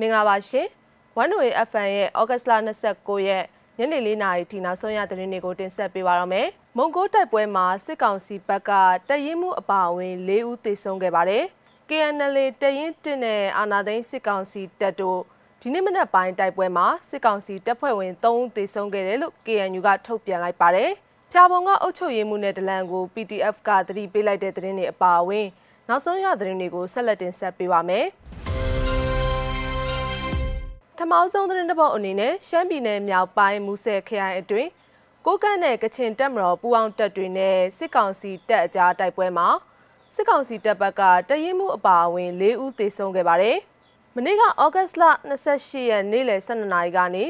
[0.00, 0.66] မင်္ဂလာပါရှင်။
[1.22, 2.52] One Way FM ရဲ့ဩဂတ်စ်လ
[2.88, 3.44] 29ရက်
[3.78, 8.70] ညနေ4နာရီထိနောက်ဆုံးရသတင်းတွေကိုတင်ဆက်ပေးပါရမယ်။မုံကိုတိုက်ပွဲမှာစစ်ကောင်စီဘက်က
[9.08, 11.44] တရင်မှုအပါအဝင်၄ဦးသေဆုံးခဲ့ပါတယ်။
[11.88, 15.20] KNL တရင်တင်တဲ့အာနာသိန်းစစ်ကောင်စီတပ်တို့
[15.60, 20.90] ဒီနေ့မနက်ပိုင်းတိုက်ပွဲမှာစစ်ကောင်စီတပ်ဖွဲ့ဝင်3ဦးသေဆုံးခဲ့တယ်လို့ KNU ကထုတ်ပြန်လိုက်ပါတယ်။
[21.32, 25.46] ဖြာပုံကအုပ်ချုပ်ရေးမှုနဲ့ဒလန်ကို PDF ကသတိပေးလိုက်တဲ့သတင်းတွေအပါအဝင်
[25.88, 28.06] နောက်ဆုံးရသတင်းတွေကိုဆက်လက်တင်ဆက်ပေးပါမယ်။
[31.00, 34.70] ထမောင်းဆုံးသတင်းတစ်ပုဒ်အနေနဲ့ရှမ်းပြည်နယ်မြောက်ပိုင်းမူဆယ်ခရိုင်အတွင်း
[35.26, 39.48] ကိုကန့်နဲ့ကချင်တပ်မတော်ပူးပေါင်းတပ်တွေနဲ့စစ်ကောင်စီတပ်အကြားတိုက်ပွဲမှာ
[40.14, 43.58] စစ်ကောင်စီတပ်ဘက်ကတရင်မှုအပါအဝင်၄ဦးသေဆုံးခဲ့ပါတယ်။
[44.14, 45.04] မနေ့ကဩဂတ်စ်လ
[45.46, 47.24] 28ရက်နေ့လယ်12နာရီကနေ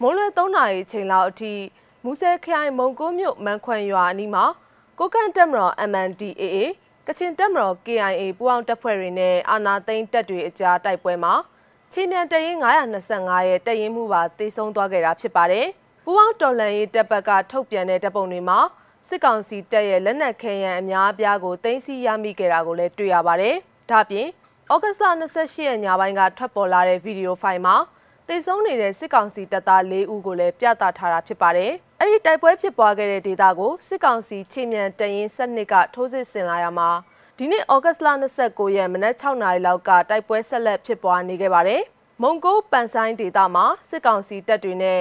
[0.00, 1.54] မိုးလွယ်3နာရီချိန်လောက်အထိ
[2.04, 4.44] မူဆယ်ခရိုင်မုံကိုမြို့မန်ခွန်ရွာအနီးမှာ
[4.98, 6.56] ကိုကန့်တပ်မတော် MNDAA
[7.06, 11.34] ကချင်တပ်မတော် KIA ပူးပေါင်းတပ်ဖွဲ့တွေနဲ့အာနာသိန်းတပ်တွေအကြားတိုက်ပွဲမှာ
[11.92, 12.56] ချင်းမြန်တရင်
[13.02, 15.66] 925ရဲ့တရင်မှုပါတေဆုံးသွားခဲ့တာဖြစ်ပါတယ်။
[16.04, 18.58] ပူပေါင်းတော်လန်ရေးတပ်ဘက်ကထုတ်ပြန်တဲ့တပ်ပုံတွေမှာ
[19.08, 23.56] စစ်ကောင်စီတပ်ရဲ့လက်နက်ခဲယမ်းအများအပြားကိုတင်စီရမိခဲ့တာကိုလည်းတွေ့ရပါတယ်။
[23.90, 24.26] ဒါ့ပြင်
[24.72, 27.76] ဩဂတ်စ်လ28ရက်ညပိုင်းကထွက်ပေါ်လာတဲ့ဗီဒီယိုဖိုင်မှာ
[28.28, 36.90] တေဆုံးနေတဲ့စစ်ကောင်စီတပ်သား၄ဦးကိုလည်းပြသထားတာဖြစ်ပါတယ်။အဲ့ဒီတိုက်ပွဲဖြစ်ပွားခဲ့တဲ့ဒေသကိုစစ်ကောင်စီချင်းမြန်တရင်စနစ်ကထိုးစစ်ဆင်လာရမှာ
[37.42, 38.08] ဒီနေ့ဩဂတ်စ်လ
[38.42, 41.82] 29ရက်မနက်6နာရီလောက်ကတိုက်ပွဲဆက်လက်ဖြစ်ပွားနေခဲ့ပါတယ်။
[42.22, 45.00] မုံကိုပန်ဆိုင်ဒေသမှာစစ်ကောင်စီတပ်တွေနဲ့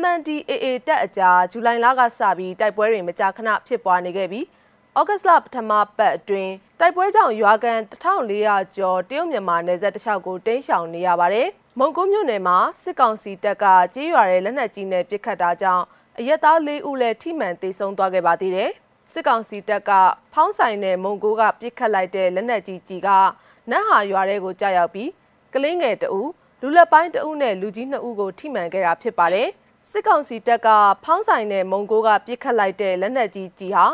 [0.00, 4.44] MNDAA တပ်အကြားဇူလိုင်လကစပြီးတိုက်ပွဲတွေမကြာခဏဖြစ်ပွားနေခဲ့ပြီး
[4.98, 15.84] ဩဂတ်စ်လပထမပတ်အတွင်းတိုက်ပွဲကြောင့်ရွာကန်1400ကျော်တရုတ်မြန်မာနယ်စပ်တစ်လျှောက်ကိုတင်းရှောင်နေရပါတယ်။မုံကိုမြို့နယ်မှာစစ်ကောင်စီတပ်ကကြေးရွာတဲ့လက်နက်ကြီးနဲ့ပစ်ခတ်တာကြောင့်
[16.18, 18.72] အရက်သား၄ဦးလည်းထိမှန်သေဆုံးသွားခဲ့ပါသေးတယ်။
[19.12, 19.90] စစ်ကောင်စီတပ်က
[20.32, 23.08] ဖောင်းဆိုင်တဲ့မုံကိုကပစ်ခတ်လိုက်တဲ့လက်နက်ကြီးကြီးက
[23.70, 25.10] နတ်ဟာရွာထဲကိုကြာရောက်ပြီး
[25.54, 26.22] ကလင်းငယ်တအူ
[26.62, 29.48] လူလက်ပိုင်းတအုပ်နဲ့လူကြီးနှစ်ဦးကိုထိမှန်ခဲ့တာဖြစ်ပါတယ်
[29.90, 30.68] စစ်ကောင်စီတပ်က
[31.04, 33.86] ဖောင်းဆိုင်တဲ့မုံကိုကပစ်ခတ်လိုက်တဲ့လက်နက်ကြီးကြီးဟာ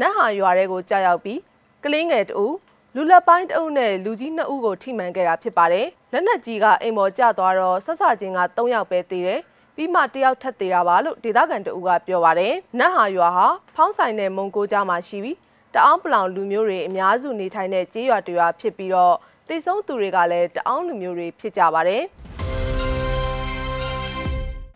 [0.00, 1.40] နတ်ဟာရွာထဲကိုကြာရောက်ပြီး
[1.84, 2.46] ကလင်းငယ်တအူ
[2.94, 9.40] လူလက်ပိုင်းတအုပ်နဲ့လူကြီးနှစ်ဦးကိုထိမှန်ခဲ့တာဖြစ်ပါတယ်လက်နက်ကြီးကအိမ်ပေါ်ကျသွားတော့ဆက်ဆချင်းက3ယောက်ပဲသေးတယ်
[9.76, 15.36] ပြီးမှတယောက်ထပ်သေးတာပါလို့ဒေသခံတအူကပြောပါတယ်။နတ်ဟာရွာဟာဖောင်းဆိုင်တဲ့မုံကိုကြားမှာရှိပြီး
[15.74, 19.14] တအောင်းပလောင်လူမျိုးတွေအများစုနေထိုင်တဲ့ကျေးရွာတရွာဖြစ်ပြီးတော့
[19.48, 22.02] တိတ်ဆုံးသူတွေကလည်းတအောင်းလူမျိုးတွေဖြစ်ကြပါတယ်။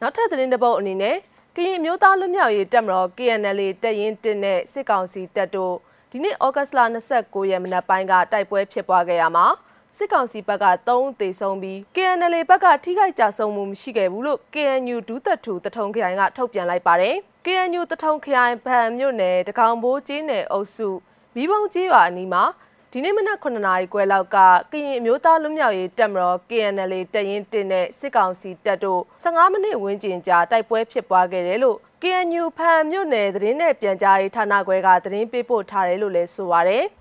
[0.00, 1.16] နောက်ထပ်သတင်းတစ်ပုဒ်အနေနဲ့
[1.56, 5.74] ကရင်မျိုးသားလူမျိုးရေးတပ်မတော် KNL တပ်ရင်းတင်တဲ့စစ်ကောင်စီတပ်တို့
[6.10, 6.80] ဒီနေ့ဩဂတ်စ်လ
[7.14, 9.46] 29ရက်မနက်ပိုင်းကတိုက်ပွဲဖြစ်ပွားခဲ့ရမှာ
[9.98, 17.16] စစ်ကောင်စီဘက်က3ဦးသေဆုံးပြီး KNL ဘက်ကထိခိုက်ကြဆုံးမှုမရှိခဲ့ဘူးလို့ KNU ဒူးသက်ထူတထုံခရိုင်ကထုတ်ပြန်လိုက်ပါတယ်။
[17.46, 20.88] KNU တထုံခရိုင်ဗဟန်မြို့နယ်တကောင်ဘိုးကျေးနယ်အုပ်စု
[21.34, 22.44] မိဘုံကျေးရွာအနီးမှာ
[22.92, 24.36] ဒီနေ့မနက်9နာရီခွဲလောက်က
[24.72, 36.84] ကရင်အမျိုးသားလူမျိုးရေးတပ်မတော် KNL တပ်ရင်းတင်တဲ့စစ်ကောင်စီတပ်တို့15မိနစ်ဝန်းကျင်ကြာတိုက်ပွဲဖြစ်ပွားခဲ့တယ်လို့ KNU ဖန်မြို့နယ်သတင်းနဲ့ပြန်ကြားရေးဌာနခွဲကသတင်းပေးပို့ထားတယ်လို့လည်းဆိုပါရယ်။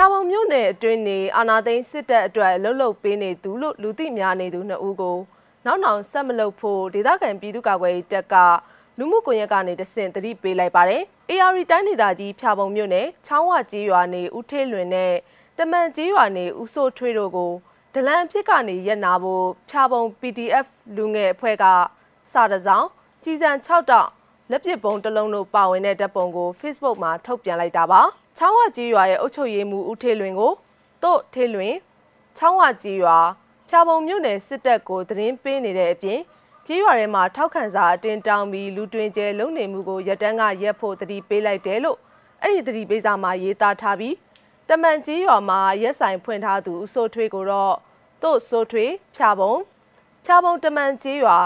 [0.00, 5.18] ချာပုံမြို့နယ်အတွင်းနေအာနာသိန်းစစ်တပ်အတွက်လှုပ်လှုပ်ပေးနေသူလို့လူသိများနေသူနှစ်ဦးကို
[5.66, 8.34] နောက်နောက်ဆက်မလုပ်ဖို့ဒေသခံပြည်သူ့ကာကွယ်ရေးတပ်က
[8.98, 15.14] လူမှုကွန်ရက်ကနေတဆင့်တတိပေးလိုက်ပါတယ်။ AR တိုင်းဒေသကြီးဖြာပုံမြို့နယ်ချောင်းဝကြီးရွာနေဦးထေးလွင်နဲ့
[15.58, 17.52] တမန်ကြီးရွာနေဦးစိုးထွေးတို့ကို
[17.94, 20.66] ဒလန်အဖြစ်ကနေရက်နာဖို့ဖြာပုံ PDF
[20.96, 21.64] လူငယ်အဖွဲ့က
[22.32, 22.88] စာတစောင်း
[23.24, 24.08] ကြီးစံ6တောက်
[24.50, 28.02] လက်ပစ်ပုံတစ်လုံးတို့ပါဝင်တဲ့ဓာတ်ပုံကို Facebook မှာထုတ်ပြန်လိုက်တာပါ။
[28.40, 30.52] ချောင်းဝကြီးရွာရဲ့အုပ်ချုပ်ရေးမှူးဦးထေလွင်ကို
[31.02, 31.74] တို့ထေလွင်
[32.36, 33.18] ချောင်းဝကြီးရွာ
[33.68, 36.20] ဖြာပုံမြို့နယ်စစ်တပ်ကိုသတင်းပေးနေတဲ့အပြင်
[36.66, 41.98] ကြီးရွာထဲမှာထောက်ခံစာအတင်းတောင်းပြီးလူတွင်ကျဲလုံနေမှုကိုရက်တန်းကရက်ဖို့တတိပေးလိုက်တယ်လို့
[42.42, 44.14] အဲ့ဒီတတိပေးစာမှာရေးသားထားပြီး
[44.68, 47.74] တမန်ကြီးရွာမှာရက်ဆိုင်ဖွင့်ထားသူဦးစိုးထွေးကိုတော့
[48.22, 49.54] တို့စိုးထွေးဖြာပုံ
[50.24, 51.38] ဖြာပုံတမန်ကြီးရွာ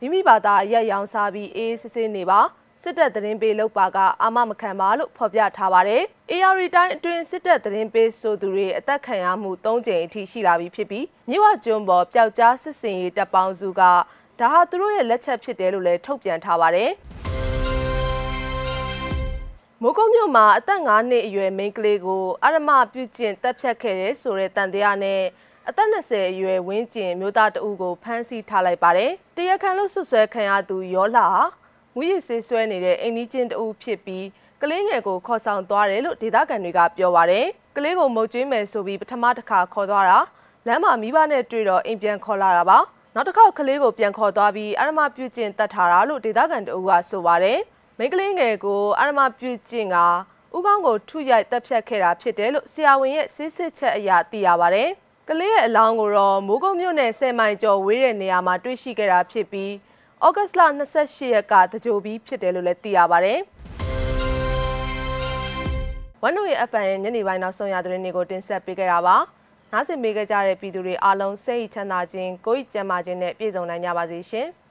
[0.00, 2.40] မိမိဘာသာရက်ရောင်စားပြီးအေးစစ်စစ်နေပါ
[2.82, 6.02] စစ်တပ်သတင်းပေးလုပ်ပါကအာမမခံပါလို့ဖော်ပြထားပါတယ်။
[6.32, 13.82] AR တိုင်းအတွင်းစစ်တပ်သတင်းပေးဆိုသူတွေအသက်ခံရမှု၃ကြိမ်အထိရှိလာပြီဖြစ်ပြီးမြို့ဝကျွန်းပေါ်ပျောက်ကြားစစ်စင်ရေးတပ်ပေါင်းစုက
[14.40, 16.90] ဒါဟာသူတို့ရဲ့လက်ချက်ဖြစ်တယ်လို့လည်းထုတ်ပြန်ထားပါတယ်။
[19.82, 25.22] မိုးကုတ်မြို့မှာအသက်9နှစ်အရွယ်မိန်းကလေးကိုအရမပြုကျင့်တပ်ဖြတ်ခဲ့တဲ့ဆိုတဲ့တန်တရားနဲ့
[25.68, 31.28] အသက်20အရွယ်ဝင်းကျင်မျိုးသားတဦးကိုဖမ်းဆီးထားလိုက်ပါတယ်။တရားခံလို့ဆွဆွဲခံရသူရောလာ
[31.94, 34.26] ဟာငွေရည်ဆေးဆွဲနေတဲ့အိမ်နီးချင်းတဦးဖြစ်ပြီး
[34.62, 37.46] ကလေးငယ်ကိုခေါ်ဆောင်သွားတယ်လို့ဒေသခံတွေကပြောပါတယ်။
[37.76, 40.18] ကလေးကိုမုတ်ကျွေးမယ်ဆိုပြီးပထမတစ်ခါခေါ်သွားတာ
[40.66, 42.78] လမ်းမှာမိဘနဲ့တွေ့တော့အိမ်ပြန်ခေါ်လာတာပါ။
[43.14, 47.58] နောက်တစ်ခေါက်ကလေးကိုပြန်ခေါ်သွားပြီးအရမပြုကျင့်တတ်ထားတာလို့ဒေသခံတဦးကဆိုပါတယ်။
[47.98, 49.96] မိန်းကလေးငယ်ကိုအရမပြုကျင့်က
[50.56, 54.88] ဥကောင်းကိုထုရိုက်တက်ဖြတ်ခဲ့တာဖြစ်တယ်လို့ဆရာဝန်ရဲ့စစ်စစ်ချက်အရသိရပါတယ်။
[55.28, 59.72] ကလေးရဲ့အလောင်းကိုတော့မိုးကုတ်မြို့နယ်10မိုင်ကျော်ဝေးတဲ့နေရာမှာတွေ့ရှိခဲ့တာဖြစ်ပြီး
[60.26, 60.62] ဩဂတ်စ်လ
[60.96, 63.38] 28ရက်ကတကြိုပြီးဖြစ်တယ်လို့လည်းသိရပါတယ်။
[66.22, 69.16] ဝန်နိုရဲ့ FM ရဲ့ညနေပိုင်းနောက်ဆုံးရသတင်းတွေကိုတင်ဆက်ပေးခဲ့တာပါ။
[69.72, 74.46] နားဆင်ပေးကြတဲ့ပြည်သူတွေအားလုံးစိတ်ချမ်းသာခြင်းကိုယ်ကျန်းမာခြင်းနဲ့ပြည့်စုံနိုင်ကြပါစေရှင်။